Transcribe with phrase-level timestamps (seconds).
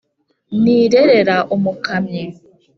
[0.59, 2.21] nrirera umukamyi